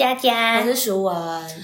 [0.00, 1.14] 佳佳，我是舒文。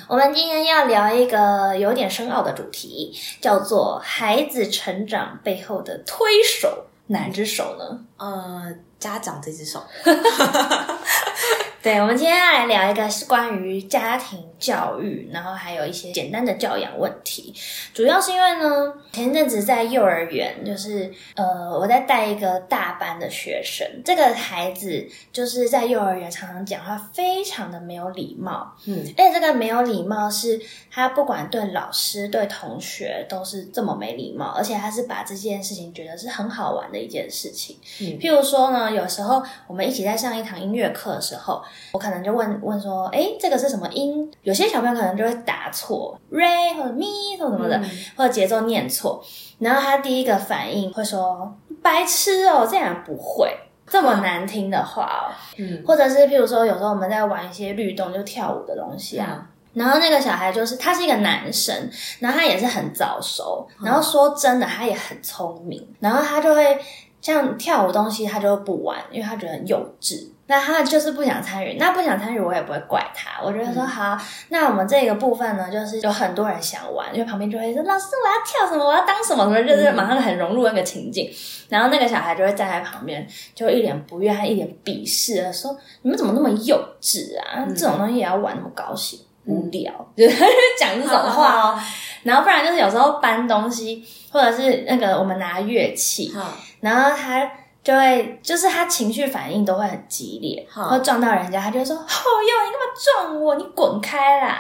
[0.06, 7.98] 我们今天要聊一个有点深奥的主题，叫做孩子成长背后的推手，哪只手呢？
[8.18, 9.82] 呃，家长这只手。
[11.86, 17.54] 对，我们今天要来聊一个是关于家庭教育，然后还有一些简单的教养问题。
[17.94, 30.60] 主要是因为呢，前阵子在幼儿园，就是呃，我在带一个大班的学生，这个孩子就是在幼儿园常常讲话非常的没有礼貌，嗯，而且这个没有礼貌是
[30.90, 37.78] 他不管对老师对同学都是这么没礼貌，而且他是把这件事情觉得是很好玩的一件事情。
[38.00, 41.62] 嗯，譬如说呢，有时候我们一起在上一堂音乐课的时候。
[41.92, 44.30] 我可能就问问说，哎，这个是什么音？
[44.42, 47.80] 有些小朋友可能就会答错，re 或者 mi 或什么的，
[48.16, 49.22] 或者节奏念错。
[49.58, 53.50] 然后他第一个反应会说：“白痴哦，这样不会
[53.86, 59.48] 这么难听的话哦。”嗯，或者是譬如说，有时候我们在玩一些律动，就跳舞的东西啊。
[59.72, 61.74] 然后那个小孩就是他是一个男生，
[62.20, 65.86] 然后他也是很早熟，然后说真的，他也很聪明。
[66.00, 66.78] 然后他就会
[67.20, 70.28] 像跳舞东西，他就不玩，因为他觉得很幼稚。
[70.48, 73.42] 那他就是不想参与，那不想参与我也不会怪他。
[73.42, 74.16] 我觉得说好，
[74.50, 81.28] 那我们这个部分呢，就是有很多人想玩，因为旁边就会说老师我要跳什么，我要当什么什么，就是马上很融入那个情境。
[81.68, 87.66] 然后那个小孩就会站在旁边，就一脸不悦，一脸鄙视的说：“你们怎么那么幼稚啊？
[87.76, 89.92] 这种东西也要玩那么高兴，无聊。
[90.16, 90.44] ”就是
[90.78, 91.80] 讲这种话哦。
[92.22, 96.32] 然后不然就是有时候搬东西，或者是那个我们拿乐器，
[96.80, 97.50] 然后他。
[97.86, 103.54] 就会就是他情绪反应都会很激烈，会撞到人家，他就会说：“哦哟，你干嘛撞我？
[103.54, 104.58] 你滚开啦！”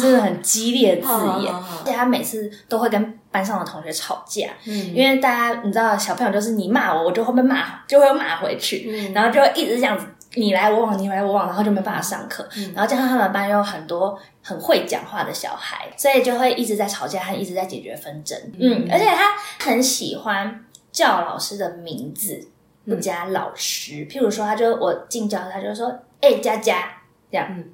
[0.00, 1.08] 真的很激烈的字
[1.42, 4.46] 眼，而且他每次都会跟班上的同学吵架，
[4.94, 12.48] 因为大家你知道，小朋友就是你骂我，我就会被骂，就会骂回去，然后就会一直这样子，你来我往，你来我往，然后就没办法上课。
[12.72, 18.38] 然后加上他们班有很多很会讲话的小孩，所以就会一直在吵架，还一直在解决纷争。
[18.60, 20.64] 嗯，而且他很喜欢。
[20.94, 22.48] 叫老师的名字
[22.86, 26.88] 不加老师，譬如说，他就我进教室，他就说：“哎，佳佳。”
[27.32, 27.64] 这样，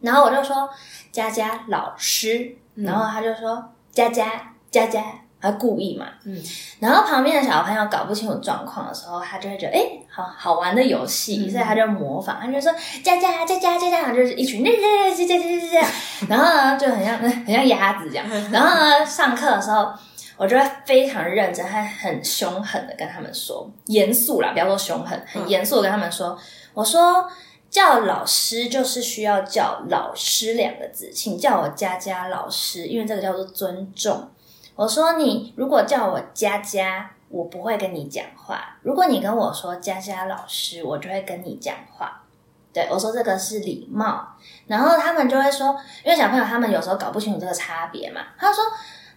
[0.00, 0.68] 然后我就说
[1.12, 5.04] ：“佳佳老师。”然后他就说：“佳佳佳佳。”
[5.42, 6.42] 他故意嘛，嗯。
[6.80, 12.72] 然后旁边的小朋友搞不清楚状况的时候，他就会觉得：“哎，好好玩的游戏。”所以他就模仿，他就说
[13.04, 15.88] ：“佳佳佳佳佳佳。”就是一群“佳佳佳佳佳佳佳。
[16.30, 18.26] 然后呢，就很像 很像鸭子这样。
[18.50, 19.92] 然后呢，上课的时候。
[20.36, 26.36] 我就会非常认真，还很凶狠的跟他们说，严肃啦，不要说凶狠，很严肃的跟他们说，
[26.74, 27.30] 我说
[27.70, 34.28] 叫老师就是需要叫老师两个字，请叫我佳佳老师，因为这个叫做尊重。
[34.74, 42.22] 我说你如果叫我佳佳，我不会跟你讲话；如果你跟我说佳佳老师，我就会跟你讲话。
[42.72, 44.26] 对我说这个是礼貌，
[44.66, 48.64] 然后他们就会说，因为小朋友他们有时候搞不清楚这个差别嘛，他说。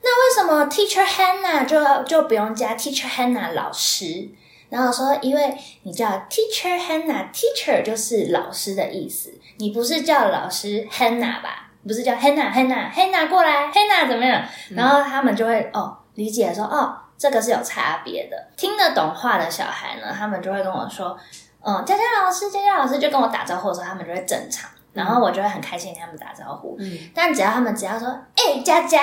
[0.02, 4.30] 那为什么 Teacher Hannah 就就不用加 Teacher Hannah 老师？
[4.70, 11.70] 然后说，因为你叫 Teacher Hannah，Teacher 就是老师的意思，你不是叫老师 Hannah 吧？
[11.88, 14.44] 不是叫 Hannah，Hannah，Hannah 过来，Hannah 怎么样？
[14.72, 18.36] 然后他们就会哦理解说，哦这个是有差别的。
[18.58, 21.18] 听得懂话的小孩呢，他们就会跟我说，
[21.62, 26.76] 嗯，佳佳老师，佳佳老师就跟我打招呼的时候，他们就会正常，然后我就会很开心跟他们打招呼。
[26.78, 29.00] 嗯，但只要他们只要说，哎，佳佳。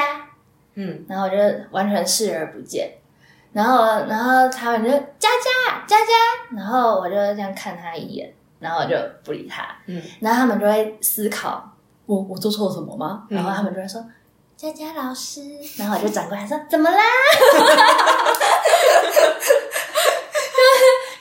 [0.74, 1.36] 嗯，然后我就
[1.70, 2.92] 完全视而不见，
[3.52, 6.12] 然后，然后他们就佳佳佳佳，
[6.56, 9.64] 然后我就这样看他一眼，然后我就不理他。
[9.86, 11.72] 嗯，然后他们就会思考，
[12.06, 13.24] 我我做错了什么吗？
[13.28, 14.04] 然后他们就会说
[14.56, 15.40] 佳佳老师，
[15.78, 16.98] 然后我就转过来说怎么啦？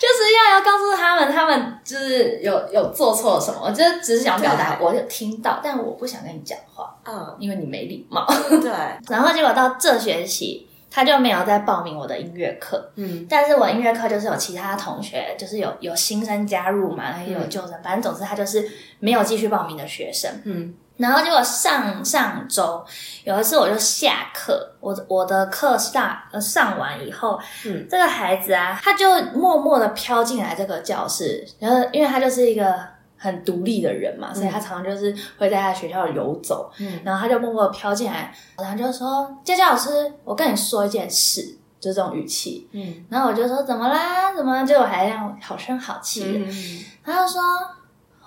[0.04, 8.28] 就是要要告诉他们，他们就是有有做错什么，我就只是想表达，我有听到，但我不想跟你讲话，嗯，因为你没礼貌。
[8.50, 8.70] 对，
[9.10, 18.70] 然后结果到这学期，他就没有再报名我的音乐课，嗯，但是我音乐课就是有其他同学，就是有有新生加入嘛，也有旧生，反正总之他就是
[19.00, 20.74] 没有继续报名的学生，嗯。
[20.98, 22.86] 然后结果上上周
[23.24, 32.76] 有一次我就下课，我我的课上呃上完以后，嗯，这个孩子啊，他就默默的飘进来这个教室，然后因为他就是一个
[33.18, 41.42] 很独立的人嘛，所以他常常就是会在他学校游走，嗯，然后他就默默的飘进来，然后就说：“佳佳老师，我跟你说一件事，
[41.80, 44.32] 就这种语气，嗯，然后我就说怎么啦？
[44.36, 44.64] 怎么？
[44.64, 46.54] 就我还这样好声好气的，
[47.04, 47.42] 他就说。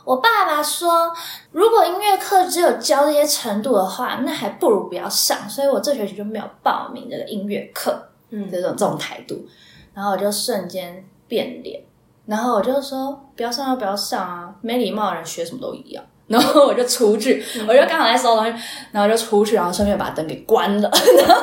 [0.06, 1.12] 我爸爸说，
[1.50, 5.36] 如果音乐课只有教这些程度的话，那还不如不要上。
[5.50, 8.00] 所以我这学期就没有报名这个音乐课。
[8.30, 9.44] 嗯，这种这种态度，
[9.92, 11.80] 然后我就瞬间变脸，
[12.26, 16.04] 然后我就说不要上就不要上啊，没礼貌的人学什么都一样。
[16.26, 20.90] 然后我就出去，我就刚好在收东西，然后就出去，然后顺便把灯给关了。
[21.18, 21.42] 然 后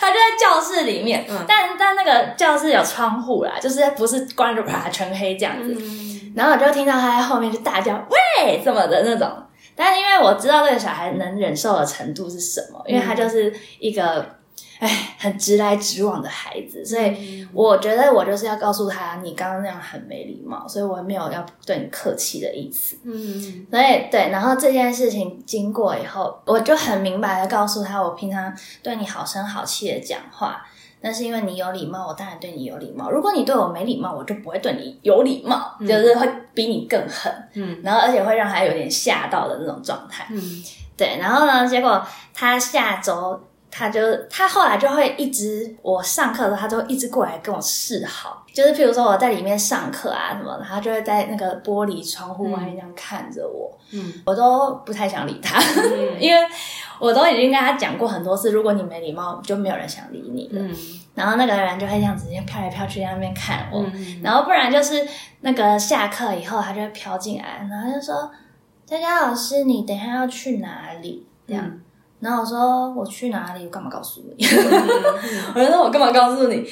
[0.00, 5.74] 他就在教室里面，但但那个教室有窗户啦，就是不是关着啪全黑这样子。
[6.34, 9.30] 然后我就听到他在后面就大叫“喂”什么的那种。
[9.76, 14.26] 但是因为我知道这个小孩能忍受的程度是什么，因为他就是一个。
[14.80, 14.88] 哎，
[15.18, 22.96] 很直来直往的孩子，所以我觉得我就是要告诉他，你刚刚那样很没礼貌，所以我没有要对你客气的意思。
[23.04, 28.52] 嗯，所以对，然后这件事情经过以后，我就很明白的告诉他，我平常
[28.82, 30.60] 对你好声好气的讲话，
[31.04, 33.10] 那是因为你有礼貌，我当然对你有礼貌。
[33.10, 37.30] 如果你对我没礼貌，我就不会对你有礼貌，就是会比你更狠。
[37.52, 40.26] 嗯，然后而且会让他有点吓到的那种状态。
[40.30, 40.40] 嗯，
[40.96, 42.02] 对，然后呢，结果
[42.32, 43.38] 他下周。
[43.76, 55.60] 他就他后来就会一直我上课的时候，他就一直过来跟我示好，就是譬如说我在里面上课啊什么，他就会在那个玻璃窗户外面这样看着我，嗯，我都不太想理他，
[56.20, 56.40] 因为
[56.98, 60.74] 我都已经跟他讲过很多次，如果你没礼貌，就没有人想理你了。
[61.14, 63.84] 然后那个人就会这样子飘来飘去在那边看我，
[64.22, 65.06] 然后不然就是
[65.40, 68.30] 那个下课以后，他就会飘进来，然后就说
[68.84, 71.64] ：“佳佳老师，你等下要去哪里？”这样。
[72.20, 73.64] 然后我说我去哪里？
[73.64, 74.44] 我干嘛告诉你？
[75.54, 76.66] 我说我干嘛告诉你？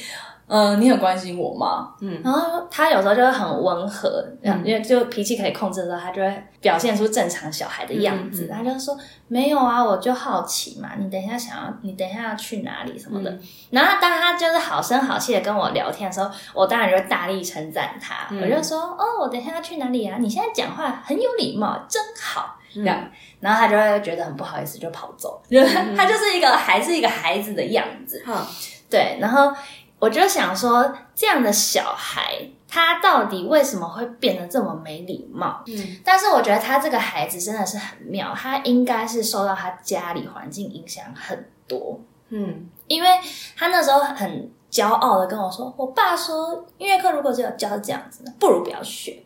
[0.55, 1.95] 嗯，你很关心我吗？
[2.01, 2.21] 嗯。
[2.23, 8.47] 然后他有时候就会很温和，嗯因为就脾气可以控制的时候，他就会表现出正常小孩的样子。
[8.53, 8.95] 他就说
[9.29, 10.91] 没有啊，我就好奇嘛。
[10.99, 13.35] 你等一下想要，你等一下要去哪里什么的。
[13.71, 18.29] 然后当他就是好声好气的跟我聊天的时候，我当然就会大力称赞他。
[18.37, 20.19] 我就说哦，我等一下要去哪里啊？
[20.21, 22.59] 你现在讲话很有礼貌，真好。
[22.75, 22.99] 这样，
[23.39, 25.43] 然后他就会觉得很不好意思，就跑走。
[25.95, 28.25] 他就是一个还是一个孩子的样子。
[28.89, 29.19] 对。
[29.21, 29.53] 然后
[30.03, 35.63] 我就想说，这样的小孩，他到底为什么会变得这么没礼貌？
[35.69, 35.97] 嗯。
[36.05, 42.01] 但是我觉得他这个孩子真的是很妙，他应该是受到他家里环境影响很多。
[42.31, 42.69] 嗯。
[42.89, 43.09] 因为
[43.57, 49.23] 他那时候很骄傲的跟我说：“我爸说音乐课如果只有教这样子，不如不要学。”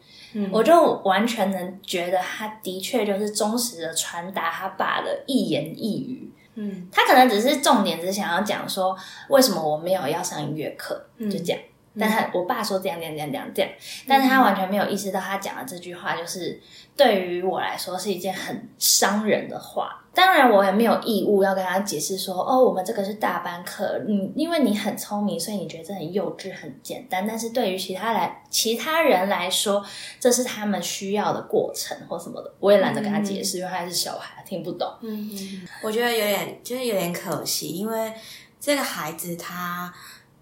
[0.52, 6.31] 我就完全能觉得，他的确就是忠实的传达他爸的一言一语。
[6.56, 8.97] 嗯，他可能只是重点，只是想要讲说，
[9.29, 11.61] 为什么我没有要上音乐课，就这样。
[11.99, 13.70] 但他我爸说这样这样这样这样这样，
[14.06, 16.61] 但是他完全没有意识到他讲的这句话，就是
[16.94, 20.03] 对于我来说是一件很伤人的话。
[20.17, 27.27] 当然，我也没有义务要跟他解释说，哦，我们这个是大班课，你因为你很聪明，所以你觉得这很幼稚、很简单。
[27.27, 29.85] 但是对于其他来其他人来说，
[30.19, 34.91] 这是他们需要的过程或什么的，我也懒得跟他解释，因为他是小孩，听不懂。
[35.03, 38.15] 嗯嗯，我觉得有点就是有点可惜，因为
[38.59, 39.93] 这个孩子他。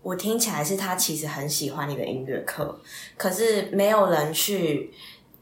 [0.05, 2.79] 我听起来是他其实很喜欢你的音乐课，
[3.17, 4.93] 可是没有人去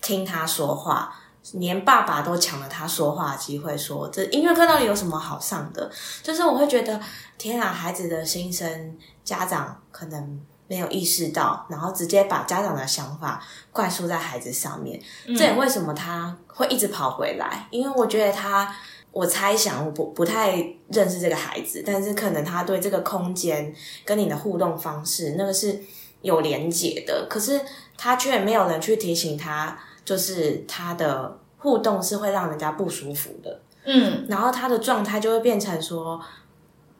[0.00, 1.12] 听他说话，
[1.52, 5.90] 连爸爸都抢了他说话的机会，说这音乐课到底有什么好上的？
[6.22, 7.00] 就是我会觉得，
[7.38, 15.00] 天啊，孩子的心声，家长可能没有意识到，然后直接把家长的想法灌输在孩子上面。
[15.36, 18.74] 这也为什么他会一直跑回来，因为我觉得他。
[19.12, 20.52] 我猜想，我不不太
[20.88, 23.70] 认识这个孩子，但是可能他对这个空间
[24.06, 25.78] 跟你的互动方式，那个是
[26.22, 27.26] 有连结的。
[27.28, 27.60] 可是
[27.98, 33.60] 他却没有人去提醒他，就是他的互动是会让人家不舒服的。
[33.84, 36.20] 嗯，然后他的状态就会变成说，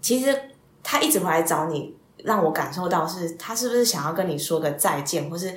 [0.01, 0.35] 其实
[0.83, 5.53] 他一直回来找你，让我感受到是他是不是想要跟你说个再见，或是。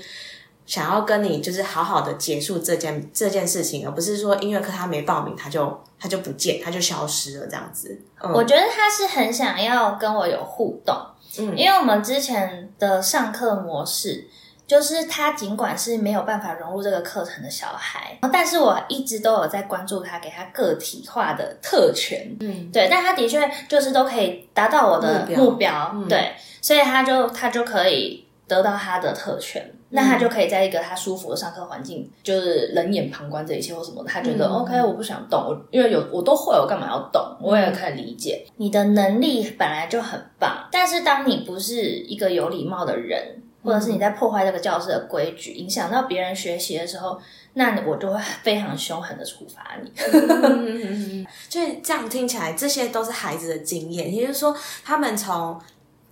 [0.68, 7.96] 想要跟你就是好好的结束这件这件事情，而不是说音乐课他没报名，他就他就不见，他就消失了这样子。
[8.34, 10.98] 我觉得他是很想要跟我有互动，
[11.38, 14.28] 嗯，因为我们之前的上课模式
[14.68, 29.72] 就是他尽管是没有办法融入这个课程的小孩，但是我一直都有在关注他，给他个体化的特权，嗯，对，但他的确就是都可以达到我的目标，对，所以他就他就可以得到他的特权。
[29.90, 37.22] 那他就可以在一个他舒服的上课环境，就是冷眼旁观这一切或什么，他觉得 OK，我不想动，我因为有我都会，我干嘛要动？
[37.40, 38.46] 我也可以理解。
[38.58, 47.20] 你的能力本来就很棒，但是当你不是一个有礼貌的人，或者是你在破坏这个教室的规矩，影响到别人学习的时候，
[47.54, 51.26] 那我都会非常凶狠的处罚你。
[51.50, 55.60] 所以这样听起来，这些都是孩子的经验，也就是说，他们从。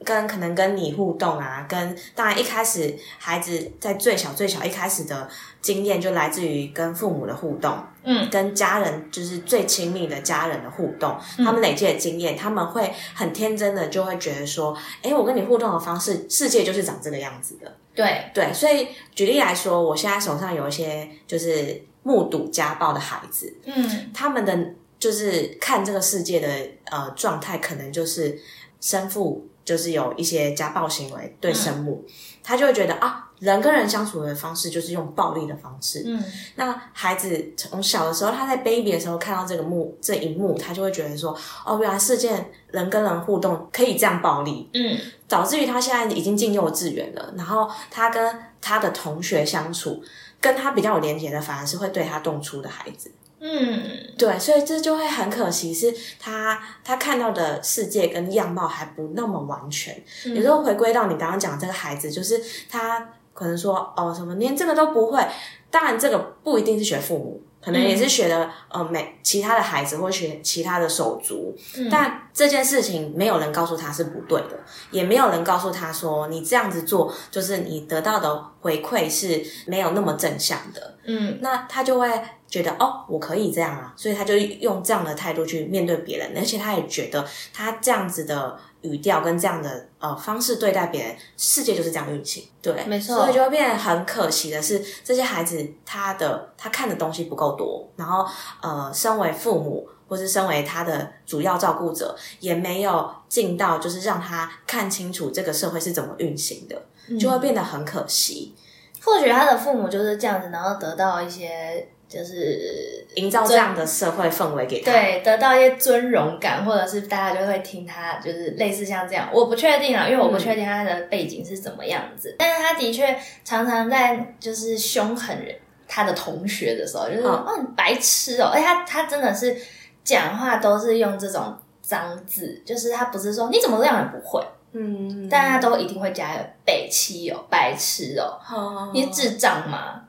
[0.03, 5.29] 跟可能跟你互动啊，跟当然一开始孩子在最小最小一开始的
[5.61, 17.71] 经验就来自于跟父母的互动，嗯，跟家人就是最亲密的家人的互动，他们累积的经验，他们会很天真的就会觉得说，哎，我跟你互动的方式，世界就是长这个样子的。
[17.95, 18.31] 对。
[18.33, 24.11] 对，所以举例来说，我现在手上有一些就是目睹家暴的孩子，嗯。
[24.13, 24.57] 他们的
[24.99, 26.47] 就是看这个世界的
[26.85, 28.37] 呃状态，可能就是
[28.81, 32.05] 生父就是有一些家暴行为对生母，
[32.43, 36.03] 他就会觉得啊，人跟人相处的方式就是用暴力的方式。
[36.05, 36.23] 嗯
[36.55, 50.03] 那孩子从小的时候，他在 baby 的时候看到这个幕这一幕，他就会觉得说，哦，原来世界人跟人互动可以这样暴力，嗯导致于他现在已经进幼稚园了，然后他跟他的同学相处，
[50.39, 53.11] 跟他比较有连结的，反而是会对他动粗的孩子。
[53.45, 53.81] 嗯
[54.17, 60.01] 对，所以这就会很可惜，是他他看到的世界跟样貌还不那么完全。
[60.25, 65.21] 有时候回归到你刚刚讲这个孩子，就是他可能说哦什么连这个都不会，
[65.69, 67.41] 当然这个不一定是学父母。
[67.65, 71.55] 可能也是学的，呃，每其他的孩子或学其他的手足，
[71.89, 74.59] 但这件事情没有人告诉他是不对的，
[74.91, 80.97] 也没有人告诉他说你这样子做就是你得到的回馈是没有那么正向的。
[81.05, 82.09] 嗯那他就会
[82.53, 98.23] 觉得哦，我可以这样啊，所以他就用这样的态度去面对别人，而且他也觉得他这样子的语调跟这样的呃方式对待别人，世界就是这样运行，对，没错所以就会变得很可惜的是，这些孩子他的他看的东西不够多，然后
[98.61, 99.89] 呃，身为父母。
[100.05, 106.79] 或是身为他的主要照顾者，也没有尽到就是让他看清楚这个社会是怎么运行的，
[107.17, 108.53] 就会变得很可惜。
[109.01, 125.55] 或许他的父母就是这样子，然后得到一些就是营造这样的社会氛围给他，对，得到一些尊荣感，或者是大家就会听他，就是类似像这样，我不确定啊，因为我不确定他的背景是怎么样子，但是他的确常常在就是凶狠人
[125.87, 127.25] 他的同学的时候，就是、嗯。
[127.25, 129.57] 哦你白痴哦，而且他他真的是
[130.03, 134.43] 讲话都是用这种脏字，就是他不是说你怎么这样也不会，
[134.73, 136.25] 嗯，但他都一定会加
[136.65, 138.91] 北七哦，白痴哦，哦。
[138.93, 140.01] 你智障吗？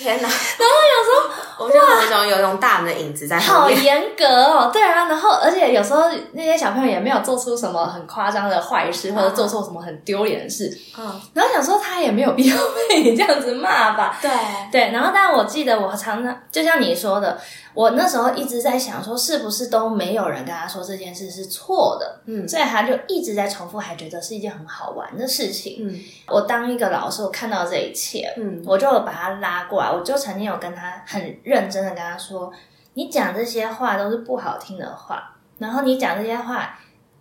[0.00, 0.28] 天哪！
[0.28, 1.10] 然后有时
[1.58, 3.76] 候，我就有一种有一种大人的影子在后面。
[3.76, 12.56] 好严格哦，对啊，然后而且有时候那些小朋友也没有做出什么很夸张的坏事，或者做错什么很丢脸的事，嗯，然后想说他也没有必要
[12.88, 14.18] 被你 这样子骂吧。
[14.22, 14.30] 对，
[14.72, 17.38] 对，然后但我记得我常常就像你说的，
[17.74, 22.48] 我那时候一直在想说，是不是都没有人跟他说这件事是错的，嗯。
[22.48, 25.76] 所以他就一直在重复，还觉得是一件很好玩的事情。
[25.80, 26.00] 嗯。
[26.28, 28.62] 我当一个老师，我看到这一切，嗯。
[28.66, 32.52] 我就把他拉过来，我就曾经有跟他很认真的跟他说
[32.94, 36.78] ：“你讲这些话都是不好听的话，然后你讲这些话，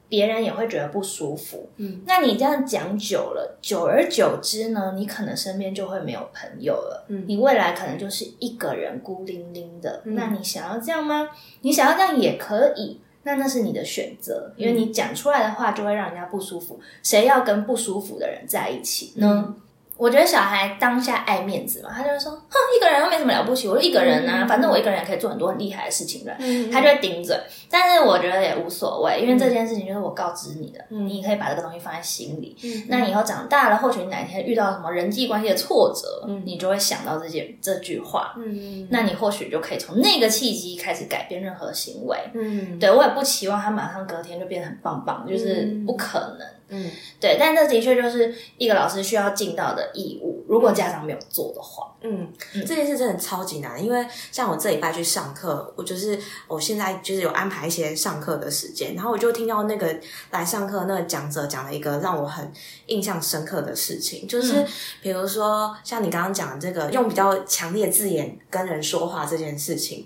[0.10, 1.70] 别人也会觉得不舒服。
[1.78, 7.06] 嗯，那你这样讲久了，久而久之呢，你可能身边就会没有朋友了。
[7.08, 10.02] 嗯你未来可能就是一个人孤零零的。
[10.04, 11.30] 嗯那你想要这样吗？
[11.62, 16.80] 你想要这样也可以。”那那是你的选择，因为你讲出来的话就会让人家不舒服。
[17.04, 19.56] 谁要跟不舒服的人在一起呢？
[20.00, 24.48] 我觉得小孩当下爱面子嘛，他就会说：“哼，一个人又没什么了不起，我就一个人啊，嗯。
[24.48, 26.72] 反正我一个人也可以做很多很厉害的事情的。”嗯。
[26.72, 27.38] 他就会顶嘴，
[27.70, 31.06] 但是我觉得也无所谓，因为这件事情就是我告知你的，嗯。
[31.06, 32.56] 你可以把这个东西放在心里。
[32.64, 32.86] 嗯。
[32.88, 36.42] 那你以后长大了，或许你哪天遇到什么人际关系的挫折，嗯。
[36.46, 38.88] 你就会想到这件这句话，嗯。
[38.90, 42.18] 那你或许就可以从那个契机开始改变任何行为。
[42.34, 42.80] 嗯。
[42.80, 45.86] 对我也不期望他马上隔天就变得很棒棒，就是嗯。
[45.86, 46.48] 不可能。
[46.70, 50.44] 嗯对，但这的确就是一个老师需要尽到的义务。
[50.48, 52.32] 如果家长没有做的话，嗯，
[52.66, 59.96] 这件事真的超级难，因为像我这礼拜去上课，我就是我现在就是有安排一些上课的时间，然后我就听到那个
[60.32, 62.52] 来上课那个讲者讲了一个让我很
[62.88, 64.68] 印象深刻的事情，就是、嗯
[65.02, 70.06] 比如说像你刚刚讲的这个用比较强烈字眼跟人说话这件事情。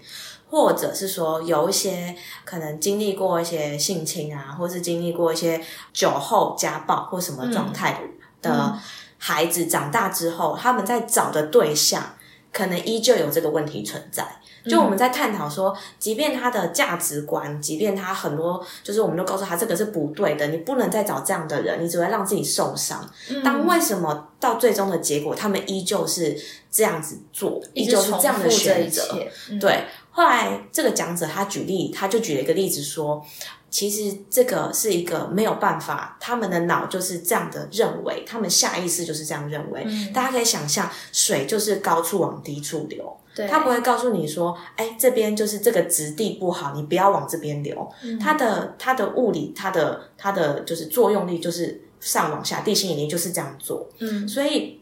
[0.53, 5.59] 或者是说有一些可能经历过一些性侵啊，或是经历过一些
[5.91, 7.99] 酒后家暴或什么状态
[8.39, 8.79] 的、的
[9.17, 12.03] 孩子，长大之后，他们在找的对象
[12.51, 14.23] 可能依旧有这个问题存在。
[14.65, 23.05] 就我们在探讨说，即便他的价值观，即便他很多，就是我们都告诉他这个是不对的，你不能再找这样的人，你只会让自己受伤。
[23.43, 26.37] 当为什么到最终的结果，他们依旧是
[26.71, 29.01] 这样子做，依旧是这样的选择？
[29.49, 29.83] 嗯对，
[30.13, 33.25] 后来这个讲者他举例，他就举了一个例子说，
[33.71, 39.83] 其实这个是一个没有办法，他们的脑就是这样的认为，他们下意识就是这样认为。
[40.13, 47.91] 大家可以想象，水就是高处往低处流，对，他不会告诉你说，哎，这边就是这个质地不好，你不要往这边流。
[48.21, 53.89] 它的它的物理，它的它的就是作用力，就是上往下，地心引力就是这样做。
[53.97, 54.79] 嗯，所以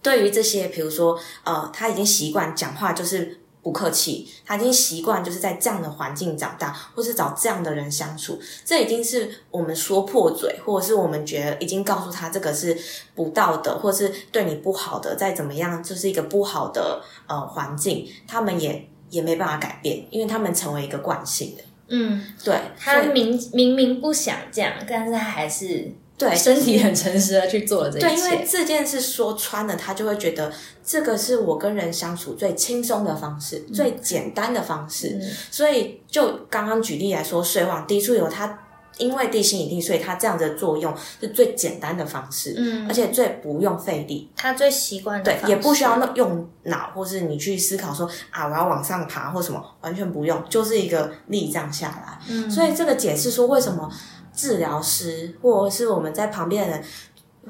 [0.00, 3.37] 对于这些，比如说，呃，他已经习惯讲话就是
[3.68, 12.74] 不客气，他已经习惯就是在这样的环境长大，或是找这样的人相处，这已经是我们说破嘴，或者是我们觉得已经告诉他这个是
[13.14, 21.62] 不道德，或是对你不好的，再怎么样就是一个不好的呃环境，他们也也没办法改变，因为他们成为一个惯性的。
[21.88, 28.46] 嗯，对，他明明明不想这样，但是他还是对身体很诚实的去做了这一对，因为切。
[28.50, 30.52] 这件事说穿了，他就会觉得
[30.84, 35.18] 这个是我跟人相处最轻松的方式，最简单的方式。
[35.22, 38.58] 嗯所以，就刚刚举例来说，水往低处流，它
[38.98, 44.28] 因为地心引力，所以它这样的作用是最简单的方式，嗯而且最不用费力。
[44.34, 52.18] 他最习惯的对，也不需要用脑，或是你去思考说啊，我要往上爬或什么，完全不用，就是一个力这样下来。
[52.28, 53.88] 嗯所以这个解释说，为什么
[54.38, 56.84] 治疗师或者是我们在旁边的人，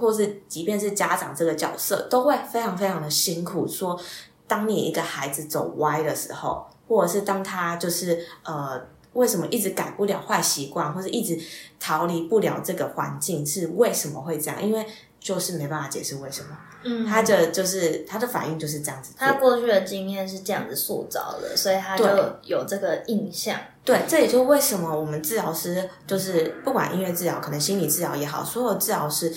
[0.01, 3.69] 或是即便是家长这个角色，都会非常非常的辛苦。
[3.69, 4.01] 说，
[4.47, 8.81] 当你一个孩子走歪的时候，或者是当他就是呃。
[9.15, 11.37] 为什么一直改不了坏习惯，或者一直
[11.81, 13.45] 逃离不了这个环境？
[13.45, 14.63] 是为什么会这样？
[14.63, 14.87] 因为
[15.19, 16.57] 就是没办法解释为什么。
[16.85, 19.15] 嗯，他的就是他的反应就是这样子。
[19.17, 22.05] 他过去的经验是这样子塑造的，所以他就
[22.45, 23.59] 有这个印象。
[23.89, 29.35] 对，这也就为什么我们治疗师就是不管音乐治疗，可能心理治疗也好，所有治疗师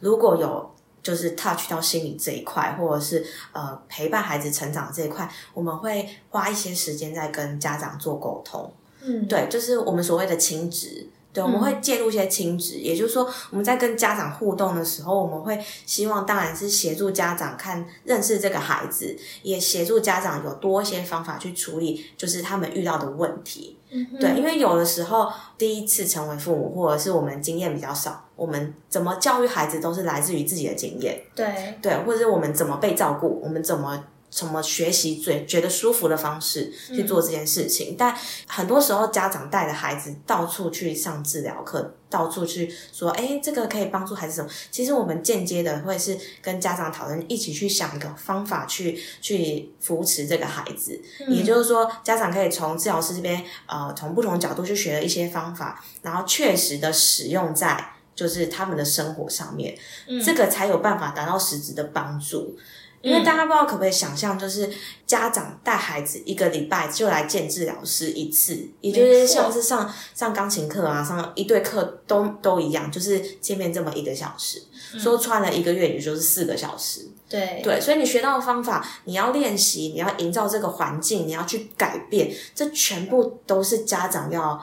[0.00, 0.70] 如果有
[1.02, 8.70] 就是 touch 到心理这一块，或者是呃陪伴孩子成长这一块，我们会花一些时间在跟家长做沟通。
[9.00, 11.08] 嗯，对，就是我们所谓的亲职。
[11.34, 23.76] 对，我们会介入一些亲职，也就是说，我们在跟家长互动的时候，我们会希望当然是协助家长看认识这个孩子，也协助家长有多一些方法去处理，就是他们遇到的问题。
[23.90, 34.04] 嗯对，因为有的时候第一次成为父母，或者是我们经验比较少，我们怎么教育孩子都是来自于自己的经验，对，对，或者是我们怎么被照顾，我们怎么。
[34.34, 37.94] 怎么学习最觉得舒服的方式去做这件事情？
[37.96, 38.12] 但
[38.48, 51.00] 很多时候，家长带着孩子到处去上治疗课，到处去说：“哎，这个可以帮助孩子什么？”其实我们间接的会是跟家长讨论，一起去想一个方法去去扶持这个孩子。
[51.28, 59.78] 也就是说，家长可以从治疗师这边呃，从不同角度去学了一些方法，然后确实的使用在就是他们的生活上面，
[60.24, 62.58] 这个才有办法达到实质的帮助。
[63.04, 64.68] 因为大家不知道可不可以想象，就是
[65.06, 74.62] 家长带孩子一个礼拜就来见治疗师一次，也就是像是上上钢琴课啊，上一对课都都一样，就是见面这么一个小时，
[74.98, 77.06] 说穿了一个月也就是四个小时。
[77.28, 84.60] 对，对，所以你学到的方法，你要练习，你要营造这个环境，你要去改变，这全部都是家长要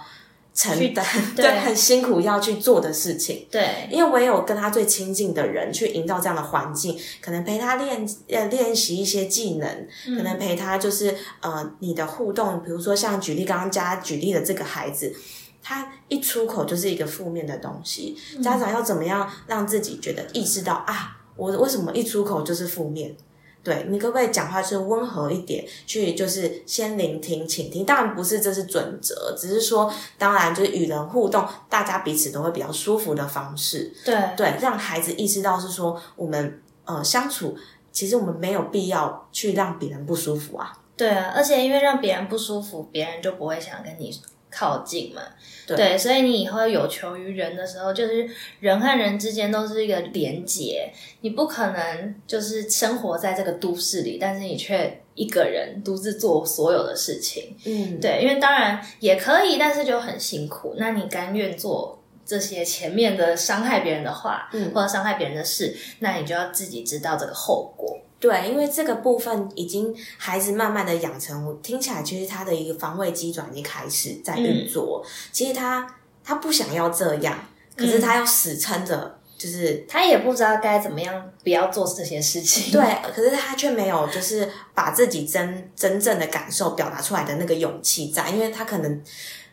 [0.53, 3.47] 承担，对对，很辛苦要去做的事情。
[3.49, 9.87] 对，因为唯有跟他最亲近的人去营造这样的环境，可能陪他练呃练习一些技能，
[10.17, 15.15] 可能陪他就是呃你的互动，比如说像举例刚刚家举例的这个孩子。
[15.63, 23.15] 他一出口就是一个负面的东西，家长要怎么样让自己觉得意识到啊，我为什么一出口就是负面？
[23.63, 27.85] 对你可不可以讲话是温和一点，去就是先聆听、倾听？
[27.85, 33.93] 当然不是这是准则，只是说，当然就是与人互动，大家彼此都会比较舒服的方式。
[34.03, 37.55] 对，对，让孩子意识到是说，我们呃相处，
[37.91, 40.77] 其实我们没有必要去让别人不舒服啊。
[40.97, 44.11] 对啊，而且因为让别人不舒服，别人就不会想跟你
[44.51, 45.21] 靠近嘛。
[45.67, 57.55] 对所以你以后有求于人的时候，就是人和人之间都是一个连结，你不可能就是生活在这个都市里，但是你却一个人独自做所有的事情。
[57.65, 60.75] 嗯，对，因为当然也可以，但是就很辛苦。
[60.77, 67.97] 那你甘愿做这些前面的伤害别人的话，嗯或者伤害别人的事，那你就要自己知道这个后果。
[68.21, 75.03] 对，因为这个部分已经孩子慢慢的养成，我听起来其实他的一个防卫机转已经开始在运作。
[75.31, 77.35] 其实他他不想要这样，
[77.75, 82.71] 可是他要死撑着，就是他也不知道该怎么样，不要做这些事情。
[82.71, 89.01] 对，可是他却没有就是把自己真真正的感受表达出来的那个勇气在，因为他可能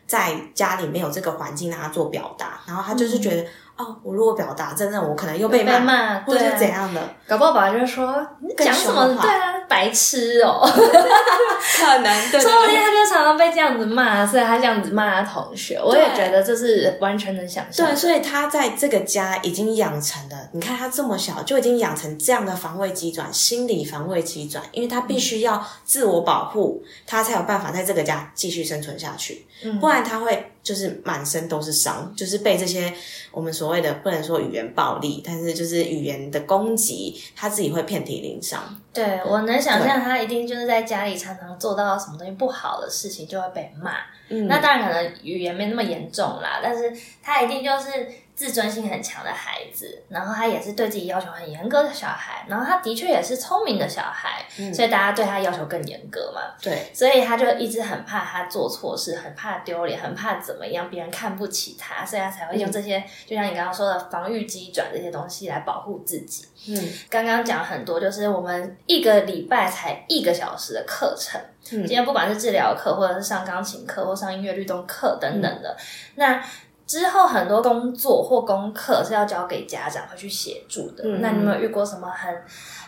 [0.05, 3.47] 在家里没有这个环境让他做表达，然后他就是觉得。
[3.79, 9.07] 哦，我如果表达真的，我可能又被被骂或者怎样的，搞不好爸爸就说你讲什么？
[9.21, 15.79] 对啊，白痴哦、 可能对 说不定他就常常被这样子骂，所以他这样子骂他同学。
[15.81, 17.93] 我也对觉得这是完全能想象的。
[17.93, 32.93] 对，所以他在这个家已经养成了，你看他这么小就已经养成这样的防卫机转，心理防卫机转，因为他必须要自我保护，他才有办法在这个家继续生存下去，嗯不然他会就是满身都是伤，就是被这些
[33.31, 38.79] 我们所谓的不能说语言暴力，但是就是语言的攻击，他自己会遍体鳞伤。
[38.91, 43.91] 对我能想象他一定就是在家里常常做到什么东西不好的事情就会被骂。
[44.31, 46.91] 嗯那当然可能语言没那么严重啦，但是
[47.23, 48.07] 他一定就是
[48.39, 56.55] 自尊心很强的孩子，然后他也是对自己要求很严格的小孩，然后他的确也是聪明的小孩，所以大家对他要求更严格嘛。
[56.61, 66.47] 对，所以他就一直很怕他做错事，很怕丢脸，很怕怎么样别人看不起他，所以他才会用这些，就像你刚刚说的防御机转这些东西来保护自己。
[66.69, 75.75] 嗯刚刚讲很多，就是我们一个礼拜才一个小时的课程，嗯今天不管是治疗课，或者是上钢琴课，或上音乐律动课等等的，
[76.15, 76.41] 那。
[76.89, 81.03] 之后很多工作或功课是要交给家长会去协助的。
[81.05, 82.35] 嗯那你有没有遇过什么很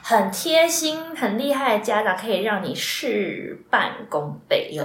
[0.02, 4.76] 很贴心、很厉害的家长，可以让你事半功倍。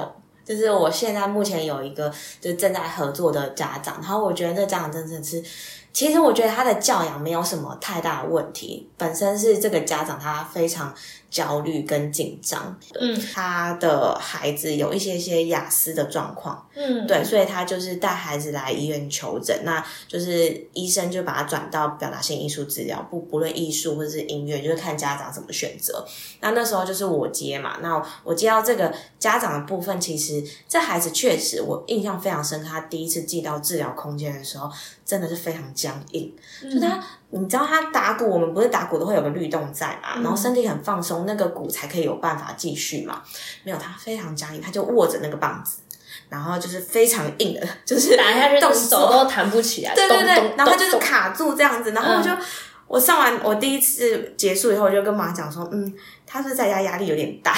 [0.44, 5.42] 就是我现在目前有一个就正在合作的家长，然后我觉得这家长真的是，
[5.96, 10.94] 其实我觉得他的教养没有什么太大的问题，本身是这个家长他非常
[11.30, 13.18] 焦虑跟紧张，嗯。
[13.32, 26.06] 他的孩子有一些些雅思的状况，嗯，对，所以他就是带孩子来医院求诊，那就是医生就把他转到表达性艺术治疗，不不论艺术或者是音乐，就是看家长怎么选择。
[26.40, 34.70] 那那时候就是我接嘛，那我接到这个家长的部分，其实这孩子确实我印象非常深刻，他第一次进到治疗空间的时候，
[35.06, 36.34] 真的是非常僵硬，
[36.72, 37.02] 就他。
[37.30, 43.20] 你知道他打鼓，我们不是打鼓都会有个律动在嘛，然后身体很放松，那个鼓才可以有办法继续嘛。
[43.64, 45.78] 没有，他非常僵硬，他就握着那个棒子，
[46.30, 52.30] 然后就是非常硬的，就是打下去动手都弹不起来，对对对，然后他就是卡住这样子，然后我就、
[52.86, 55.92] 我上完我第一次结束以后，我就跟妈讲说，嗯，
[56.24, 57.54] 他是在家压力有点大，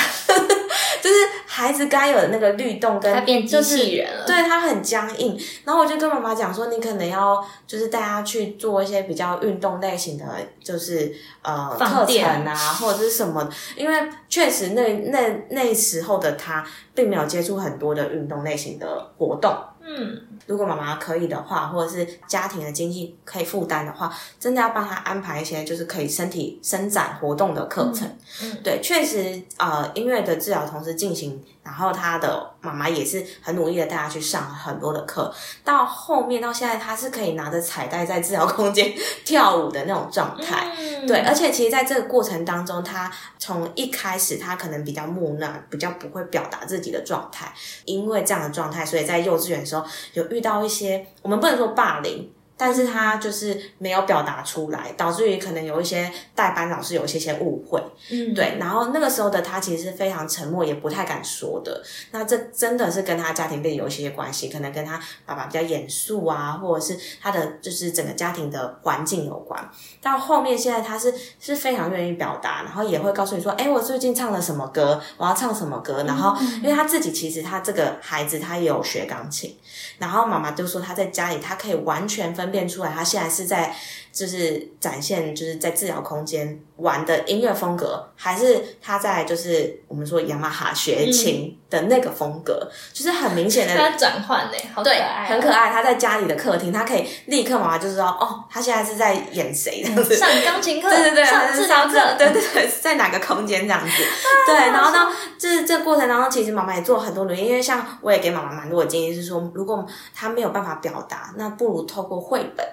[1.08, 4.26] 就是孩子该有的那个律动跟他变机就是器人了。
[4.26, 10.24] 对他很僵硬，然后我就跟妈妈讲说，你可能要就是带他去做一些比较运动类型的，
[10.62, 16.62] 就是呃课程啊，或者是什么，因为确实那那那时候的他
[16.94, 19.56] 并没有接触很多的运动类型的活动。
[19.80, 28.08] 嗯，如果妈妈可以的话，或者是家庭的经济可以负担的话，真的要帮他安排一些就是可以身体伸展活动的课程。
[28.42, 35.32] 嗯嗯对，确实，呃，音乐的治疗同时进行，然后他的妈妈也是很努力的带他去上很多的课，
[35.64, 38.92] 到后面到现在，他是可以拿着彩带在治疗空间
[39.24, 40.74] 跳舞的那种状态。
[40.76, 47.52] 嗯对，而且其实在这个过程当中，他从一开始他可能比较木讷，比较不会表达自己的状态，
[47.84, 52.32] 因为这样的状态，所以在幼稚园的时候有遇到一些我们不能说霸凌。
[52.58, 61.80] 但是他就是没有表达出来，导致于可能有一些代班老师有一些些误会，嗯，对，然后那个时候的他其实是非常沉默，也不太敢说的。
[62.10, 69.70] 那这真的是跟他家庭背景有一些关系，可能跟他爸爸比较严肃啊，或者是他的就是整个家庭的环境有关。
[70.02, 76.02] 到后面现在他是是非常愿意表达，然后也会告诉你说，哎，我最近唱了什么歌，我要唱什么歌。
[76.08, 79.56] 然后因为他自己其实他这个孩子他也有学钢琴，
[79.98, 83.74] 然后妈妈就说他在家里他可以完全分辨出来，他现在是在
[84.18, 95.48] 就是展现就是在治疗空间玩的音乐风格，还是他在就是我们说雅马哈学琴的那个风格，就是很明显的他转换呢，好可对，爱，很可。
[95.50, 95.70] 爱。
[95.70, 100.16] 他在家里的客厅，他可以立刻妈妈就知道哦，他现在是在演谁这样子。
[100.16, 104.02] 上钢琴课， 对对对，上治疗课，对对对，在哪个空间这样子？
[104.46, 112.66] 对，然后呢就是这个过程当中，其实妈妈也做了很多努力，因为像我也给妈妈蛮多的建议，是说如果他没有办法表达，那不如透过绘本，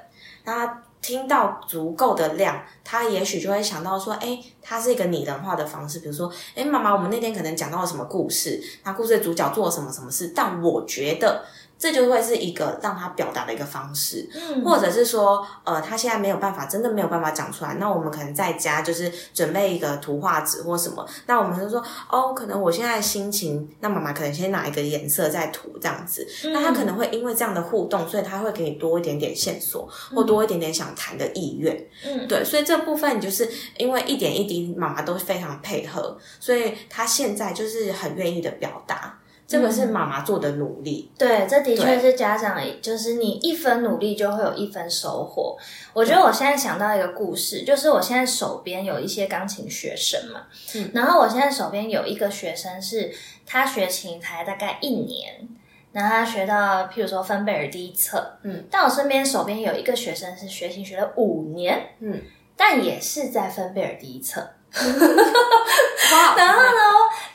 [0.45, 11.45] 那她听到足够的量，他也许就会想到说，哎，它是一个拟人化的方式，比如说，哎，妈妈，我们那天可能讲到了什么故事，那故事的主角做了什么什么事，但我觉得。
[11.77, 14.63] 这就会是一个让他表达的一个方式，嗯。
[14.63, 39.19] 或者是说，呃，他现在没有办法，真的没有办法讲出来，那我们可能在家就是准备一个图画纸或什么，那我们就说，哦，可能我现在心情，那妈妈可能先拿一个颜色再涂这样子，那他可能会因为这样的互动，所以他会给你多一点点线索，或多一点点想谈的意愿，嗯，对，所以这部分就是因为一点一滴，妈妈都非常配合，所以他现在就是很愿意的表达。
[39.47, 41.11] 这个是妈妈做的努力。
[41.17, 45.57] 对，这的确是家长，就是你一分努力就会有一分收获。
[45.93, 50.91] 我觉得我现在想到一个故事，就是我现在手边有一些钢琴学生嘛，嗯。
[50.93, 53.11] 然后我现在手边有一个学生是
[53.45, 55.47] 他学琴才大概一年。
[55.91, 62.21] 然后他学到，譬如说芬贝尔第一册，嗯，但我身边手边有一个学生是学琴学了五年，嗯，
[62.57, 64.49] 但也是在芬贝尔第一册，哇
[66.37, 66.81] 然后呢，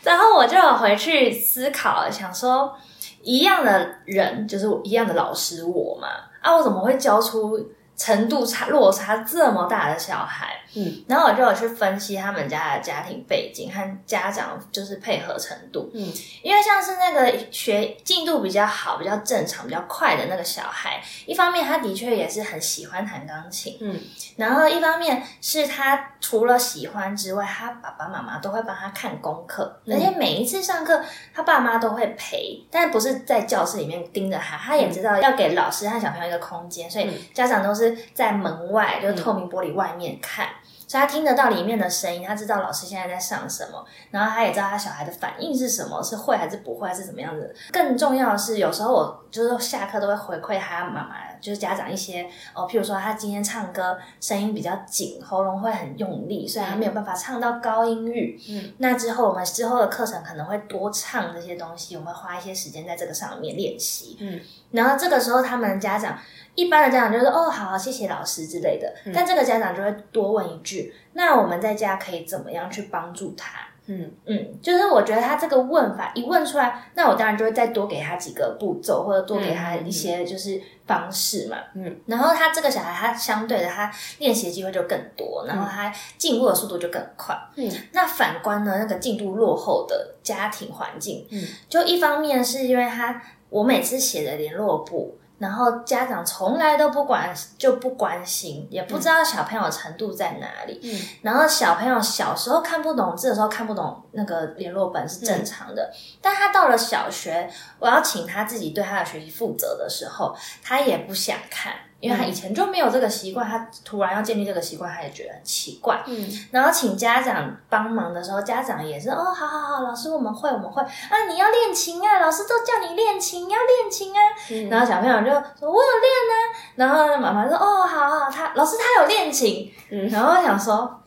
[0.02, 2.74] 然后我就有回去思考，想说
[3.22, 6.08] 一样的人就是一样的老师我嘛，
[6.40, 7.58] 啊，我怎么会教出
[7.96, 10.59] 程度差落差这么大的小孩？
[10.74, 23.98] 嗯，然后我就有去分析他们家的家庭背景和家长就是配合程度，嗯，因为像是那个学进度比较好、比较正常、比较快的那个小孩，一方面他的确也是很喜欢弹钢琴，嗯，
[24.36, 29.94] 然后一方面是他除了喜欢之外，他爸爸妈妈都会帮他看功课，嗯。
[29.94, 31.02] 而且每一次上课
[31.34, 37.14] 他爸妈都会陪，但不是在教室里面盯着他，他也知道要给老师和小朋友一个空间，所以嗯。
[37.34, 40.46] 家长都是在门外，就是透明玻璃外面看。
[40.90, 47.54] 所以他听得到里面的声音，他知道老师现在在上什么，然后他也知道他小孩的反应是什么，是会还是不会，还是怎么样子。
[47.70, 58.36] 更重要的是，有时候我就是下课都会回馈他妈妈，就是家长一些哦，譬如说他今天唱歌声音比较紧，喉咙会很用力，所以他没有办法唱到高音域。
[58.48, 64.16] 嗯，那之后我们之后的课程可能会多唱这些东西，我们会花一些时间在这个上面练习。
[64.18, 64.40] 嗯，
[64.72, 66.18] 然后这个时候他们家长。
[66.60, 68.92] 一般的家长就说哦，好好，谢谢老师之类的。
[69.14, 73.60] 但这个家长就会多问一句：那我们在家可以怎么样去帮助他？
[73.86, 81.56] 嗯嗯，就是我觉得他这个问法一问出来，那我当然就会再多给他几个步骤，或者多给他一些就是方式嘛。
[81.74, 87.34] 嗯，然后他这个小孩，他相对的他练习的机会就更多，然后他进步的速度就更快。
[87.56, 95.16] 嗯，那反观呢，那个进度落后的家庭环境，嗯，就一方面是因为他我每次写的联络簿。
[95.40, 100.78] 然后家长从来都不管，就不关心，也不知道小朋友程度在哪里。
[100.82, 116.02] 嗯，然后小朋友小时候看不懂字的时候看不懂那个联络本是正常的，但他到了小学，我要请他自己对他的学习负责的时候，他也不想看，因为他以前就没有这个习惯，他突然要建立这个习惯，他也觉得很奇怪。
[116.06, 124.20] 嗯然后请家长帮忙的时候，家长也是哦，好好好，老师我们会我们会啊，你要练琴啊，老师都叫你练琴，要练琴啊。
[124.50, 126.34] 嗯然后小朋友就说：“我有练啊。”
[126.76, 131.00] 然后妈妈说：“哦，好好，他老师他有练琴。”嗯然后我想说。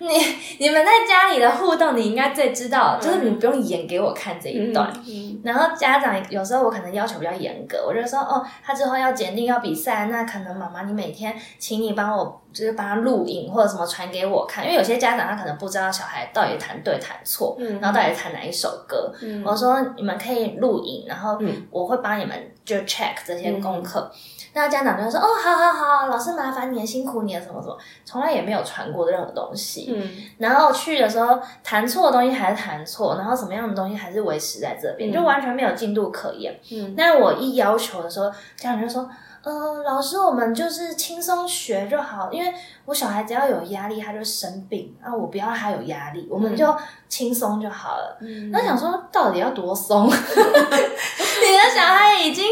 [0.08, 0.08] 你
[0.58, 4.90] 你们在家里的互动，你应该最知道，就是你不用演给我看这一段。
[5.06, 17.80] 嗯然后家长有时候我可能要求比较严格，我就说哦，他之后要检定要比赛，那可能妈妈你每天请你帮我就是帮他录影或者什么传给我看，因为有些家长他可能不知道小孩到底弹对弹错，嗯。
[17.80, 19.10] 然后到底弹哪一首歌。
[19.22, 19.42] 嗯。
[19.44, 21.66] 我说你们可以录影，然后嗯。
[21.70, 24.10] 我会帮你们就 check 这些功课。
[24.52, 29.92] 那家长就会说哦，好好好，老师麻烦你，辛苦你了，什么什么，从来也没有传过任何东西。
[29.94, 36.58] 嗯然后去的时候弹错的东西还是弹错，然后什么样的东西还是维持在这边，嗯就完全没有进度可言。
[36.72, 39.08] 嗯那我一要求的时候，家长就说
[39.42, 42.52] ：“呃，老师，我们就是轻松学就好，因为
[42.86, 46.74] 我小孩只要有压力，他就生病啊，我不要他有压力，我们就
[47.08, 48.18] 轻松就好了。
[48.20, 50.06] 嗯那想说，到底要多松？
[50.10, 52.44] 你的小孩已经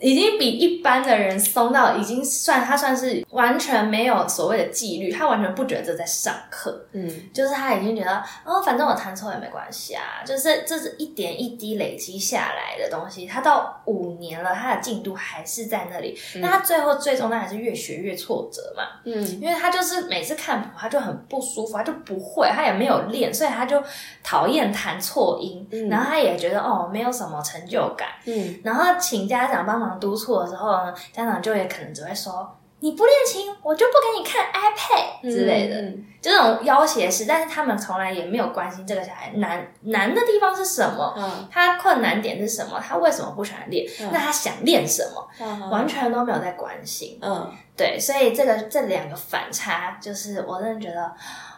[0.00, 6.86] 已经比一般的人松到已经算他算是完全没有所谓的纪律，他完全不觉得这在上课。
[6.92, 7.10] 嗯。
[7.32, 13.26] 就是他已经觉得哦，反正我弹错也没关系啊，就是这是一点一滴累积下来的东西。
[13.26, 19.40] 他到五年了，他的进度还是在那里，那、他最后最终当然是越学越挫折嘛，嗯。
[19.40, 23.82] 因为他就是每次看谱他就很不舒服，他就不会，他也没有练，所以他就
[24.22, 25.88] 讨厌弹错音，嗯。
[25.88, 28.60] 然后他也觉得哦没有什么成就感，嗯。
[28.62, 32.56] 然后请家长帮忙督促的时候呢，家长就也可能只会说。
[32.80, 35.82] 你不练琴，我就不给你看 iPad 之类的。
[36.20, 47.18] 这种要挟式，但是他们从来也没有关心这个小孩难难的地方是什么，嗯他困难点是什么，他为什么不喜欢练，嗯那他想练什么，嗯完全都没有在关心。
[47.22, 51.02] 嗯对，所以这个这两个反差，就是我真的觉得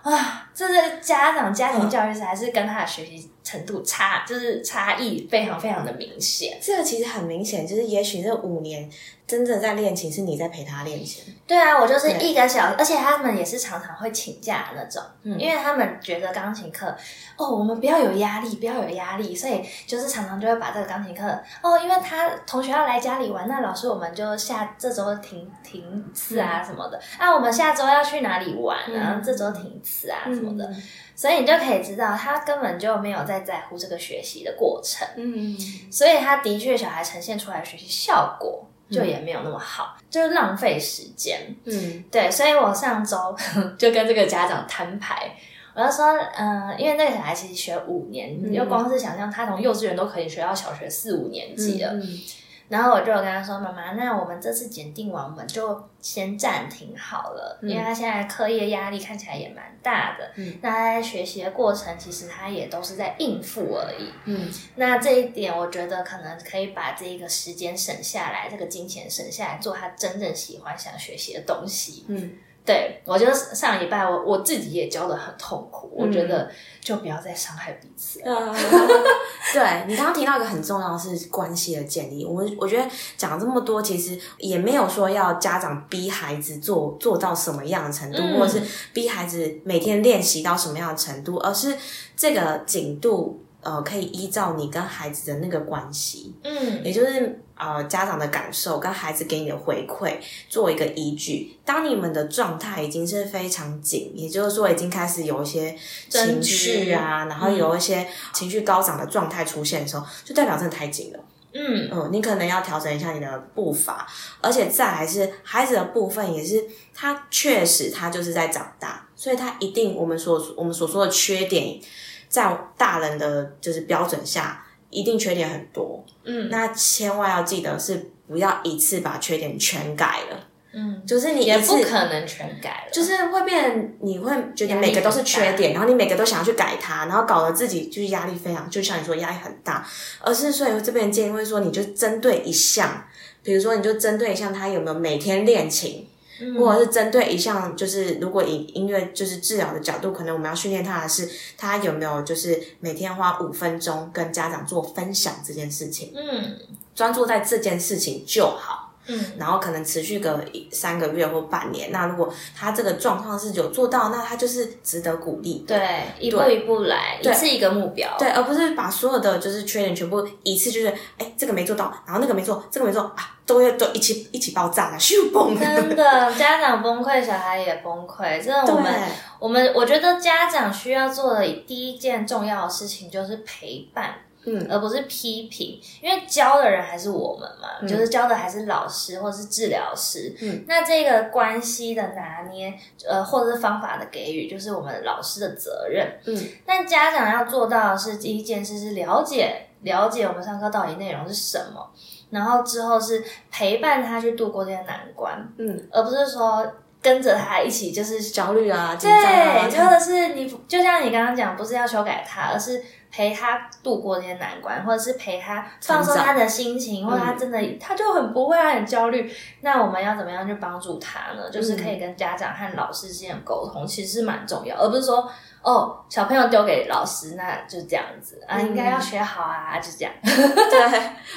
[0.02, 6.58] 啊，这这个家长家庭教育还是跟他的学习程度差，就是差异非常非常的明显。
[6.60, 8.90] 这个其实很明显，就是也许这五年
[9.26, 11.34] 真正在练琴是你在陪他练琴。
[11.46, 15.38] 对啊，我就是一个小，而且他们也是常常会请假的那种，嗯。
[15.40, 16.94] 因为他们觉得钢琴课
[17.38, 21.24] 哦，我们不要有压力，不要有压力，所以就是常常就会把这个钢琴课
[21.62, 30.82] 哦，因为他同学要来家里玩，那老师我们就下这周停停一次啊什么的，啊，我们下周要去哪里玩啊，嗯这周停一次啊什么的，嗯
[31.18, 35.04] 所以你就可以知道他根本就没有在在乎这个学习的过程。
[35.16, 35.58] 嗯，
[35.90, 41.40] 所以他的确小孩呈现出来的学习效果就也没有那么好，就是浪费时间。
[41.64, 43.36] 嗯对，所以我上周
[43.76, 45.34] 就跟这个家长摊牌，
[45.74, 51.94] 我就说，嗯、因为那个小孩其实学五年，你就光是想象他从幼稚园都可以学到小学四五年级了。
[51.94, 52.20] 嗯
[52.68, 60.30] 然后我就跟他说：“妈妈，那我们这次检定完，我们就先暂停好了，因为他现在课业压力看起来也蛮大的。
[60.36, 64.12] 嗯那他在学习的过程，其实他也都是在应付而已。
[64.26, 72.04] 嗯那这一点，我觉得可能可以把这一个时间省下来，这个金钱省下来，做他真正喜欢想学习的东西。
[72.08, 72.32] 嗯
[72.68, 76.50] 对我觉得上礼拜我我自己也教的很痛苦，我觉嗯得
[76.82, 78.36] 就不要再伤害彼此了。
[78.36, 78.54] 呃，
[79.54, 82.26] 对你刚刚提到一个很重要的是关系的建立。
[82.26, 91.74] 我我觉得讲了这么多，其实也没有说要家长逼孩子做做到什么样的程度，嗯或者是逼孩子每天练习到什么样的程度，而是
[92.14, 100.14] 这个紧度呃可以依照你跟孩子的那个关系，嗯也就是呃家长的感受跟孩子给你的回馈
[100.48, 101.58] 做一个依据。
[101.66, 105.76] 当你们的状态已经是非常紧，也就是说已经开始有一些
[106.08, 111.18] 情绪啊，然后有一些情绪高涨的状态出现的时候，就代表真的太紧了。
[111.52, 114.06] 嗯嗯，你可能要调整一下你的步伐，
[114.40, 116.62] 而且再来是孩子的部分，也是
[116.94, 121.80] 他确实他就是在长大，所以他一定我们所我们所说的缺点，
[122.28, 126.04] 在大人的就是标准下，一定缺点很多。
[126.24, 126.48] 嗯。
[126.50, 139.86] 那千万要记得是不要一次把缺点全改了，嗯，就是你也不可能全改了，就是会变你会觉得每个都是缺点，然后你每个都想要去改它，然后搞得自己就是压力非常，就像你说压力很大。
[140.20, 143.02] 而是所以这边建议会说，你就针对一项，
[143.42, 146.06] 比如说你就针对一项他有没有每天练琴，
[146.40, 156.58] 嗯或者是针对一项，就是如果以音乐就是治疗的角度，可能我们要训练他的是他有没有就是每天花五分钟跟家长做分享这件事情，嗯。
[156.94, 158.87] 专注在这件事情就好。
[159.08, 161.90] 嗯然后可能持续个一三个月或半年。
[161.90, 165.64] 那如果他这个状况是有做到，那他就是值得鼓励。
[165.66, 168.08] 对，一步一步来，一次一个目标。
[168.18, 175.58] 对，而不是把所有的就是缺点全部一次就是，哎，这个没做到，然后那个没做，这个没做啊，都要都一起一起爆炸了，咻崩。
[175.58, 176.04] 真的，
[176.36, 178.42] 家长崩溃，小孩也崩溃。
[178.42, 178.94] 真的，我们
[179.38, 184.14] 我们我觉得家长需要做的第一件重要的事情就是陪伴。
[184.44, 187.88] 嗯，而不是批评，因为教的人还是我们嘛，嗯。
[187.88, 190.34] 就是教的还是老师或是治疗师。
[190.40, 192.72] 嗯，那这个关系的拿捏，
[193.06, 196.06] 呃，或者是方法的给予，就是我们老师的责任。
[196.26, 201.90] 嗯，但家长要做到的是第一件事是了解了解我们上课到底内容是什么，
[202.30, 206.66] 然后之后是陪伴他去度过这些难关，嗯，而不是说
[207.00, 219.32] 跟着他一起就是焦虑啊，紧张啊，对，或者是你就像你刚刚讲，不是要修改他，而是陪他度过这些难关，或者是陪他放松他的心情，或者他真的他就很不会，他很焦虑。
[219.62, 221.50] 那我们要怎么样去帮助他呢？
[221.50, 225.30] 就是可以跟家长和老师之间的沟通，其实是蛮重要，而不是说
[225.68, 230.10] 哦，小朋友丢给老师，那就这样子啊，应该要学好啊，就这样。
[230.24, 230.80] 对，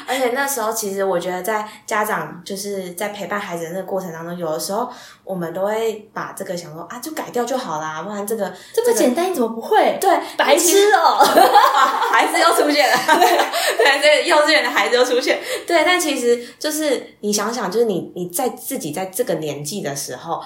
[0.08, 4.90] 而且那时候其实我觉得，在家长就是在陪伴孩子的那个过程当中，有的时候
[5.26, 9.98] 我们都会把这个想说啊，就改掉就好啦，不然这个这么简单，你怎么不会？
[10.00, 11.18] 对白痴哦、
[12.14, 12.98] 孩子又出现了，
[13.78, 20.42] 对，这个幼稚园的孩子又出现，对，但其实就是你想想，就是你你在自己在这个年纪的时候，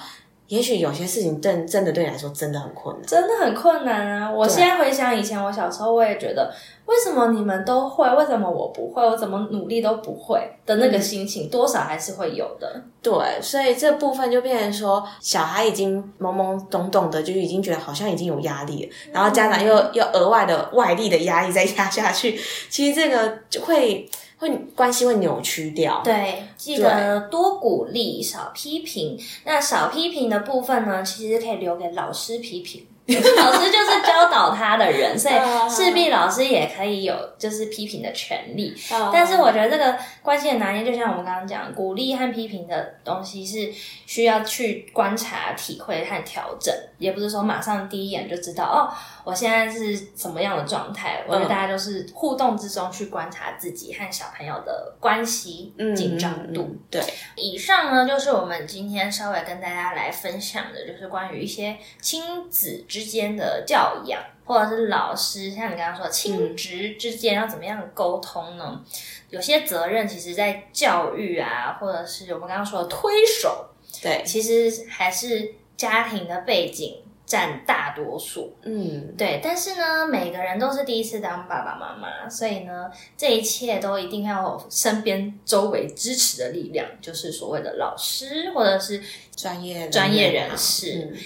[0.48, 4.30] 也许有些事情真真的对你来说真的很困难，真的很困难啊！
[4.30, 6.52] 我对现在回想以前我小时候，我也觉得
[6.86, 12.80] 为什么你们都会，为什么我不会，我怎么努力都不会的那个心情，多少还是会有的。
[13.02, 22.38] 对，所以这部分就变成说，小孩已经懵懵懂懂的，就已经觉得好像已经有压力了，然后家长又又额外的外力的压力再压下去，
[22.70, 26.00] 其实这个就会会关系会扭曲掉。
[26.04, 29.18] 对，记得多鼓励，少批评。
[29.44, 32.86] 那少批评的部分呢，其实可以留给老师批评。
[33.06, 35.34] 老师就是教导他的人，所以
[35.70, 38.74] 势必老师也可以有就是批评的权利。
[39.12, 43.72] 但是我觉得这个关系的拿捏，就像我们刚刚讲，鼓励和批评的东西是
[44.06, 48.88] 需要去观察、体会和调整，也不是说马上第一眼就知道哦，
[49.24, 51.24] 我现在是什么样的状态。
[51.26, 56.76] 我觉得大家就是互动之中去观察自己和小朋友的关系紧张度。
[56.90, 57.02] 对，
[57.36, 68.82] 以上呢就是我们今天稍微跟大家来分享的，就是关于一些亲子之间的教养，或者是老师像你刚刚说亲职之间要怎么样沟通呢？
[69.28, 73.66] 有些责任其实，在教育啊，或者是我们刚刚说的推手，
[74.00, 78.56] 对，其实还是家庭的背景占大多数。
[78.62, 89.02] 嗯，对，但是呢，每个人都是第一次当爸爸妈妈，所以呢，这一切都一定要有身边周围支持的力量，就是所谓的老师或者是
[89.34, 91.10] 专业专业人士。
[91.12, 91.18] 嗯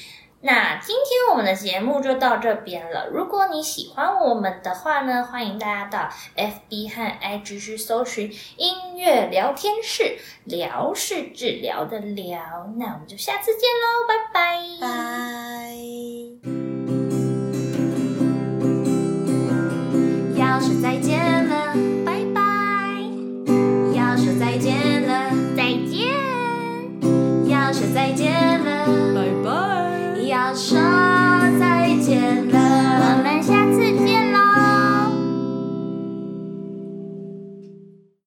[0.42, 3.08] 那今天我们的节目就到这边了。
[3.12, 12.40] 如果你喜欢我们的话呢，欢迎大家到 FB 和 IG 去搜寻“音乐聊天室”，聊是治疗的聊。
[12.78, 14.56] 那我们就下次见喽，拜拜。
[14.80, 15.76] 拜。
[20.38, 21.74] 要说再见了，
[22.06, 22.40] 拜拜。
[23.94, 26.08] 要说再见了，再见。
[27.46, 28.49] 要说再见。